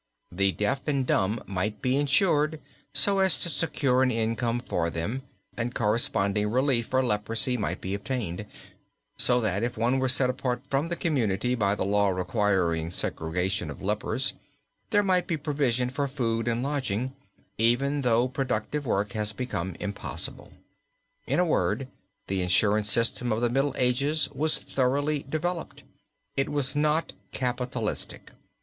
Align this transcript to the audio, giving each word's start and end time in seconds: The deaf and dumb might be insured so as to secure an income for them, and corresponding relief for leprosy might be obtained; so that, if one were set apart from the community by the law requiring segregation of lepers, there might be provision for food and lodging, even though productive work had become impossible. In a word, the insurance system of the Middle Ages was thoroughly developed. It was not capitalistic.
The 0.31 0.51
deaf 0.51 0.87
and 0.87 1.05
dumb 1.05 1.43
might 1.45 1.79
be 1.79 1.95
insured 1.95 2.59
so 2.91 3.19
as 3.19 3.39
to 3.41 3.49
secure 3.49 4.01
an 4.01 4.09
income 4.09 4.59
for 4.59 4.89
them, 4.89 5.21
and 5.55 5.75
corresponding 5.75 6.49
relief 6.49 6.87
for 6.87 7.03
leprosy 7.03 7.55
might 7.55 7.81
be 7.81 7.93
obtained; 7.93 8.47
so 9.19 9.39
that, 9.41 9.61
if 9.61 9.77
one 9.77 9.99
were 9.99 10.09
set 10.09 10.27
apart 10.27 10.63
from 10.67 10.87
the 10.87 10.95
community 10.95 11.53
by 11.53 11.75
the 11.75 11.85
law 11.85 12.09
requiring 12.09 12.89
segregation 12.89 13.69
of 13.69 13.83
lepers, 13.83 14.33
there 14.89 15.03
might 15.03 15.27
be 15.27 15.37
provision 15.37 15.91
for 15.91 16.07
food 16.07 16.47
and 16.47 16.63
lodging, 16.63 17.13
even 17.59 18.01
though 18.01 18.27
productive 18.27 18.87
work 18.87 19.11
had 19.11 19.31
become 19.37 19.75
impossible. 19.79 20.51
In 21.27 21.39
a 21.39 21.45
word, 21.45 21.87
the 22.25 22.41
insurance 22.41 22.91
system 22.91 23.31
of 23.31 23.39
the 23.39 23.51
Middle 23.51 23.75
Ages 23.77 24.29
was 24.33 24.57
thoroughly 24.57 25.27
developed. 25.29 25.83
It 26.35 26.49
was 26.49 26.75
not 26.75 27.13
capitalistic. 27.31 28.31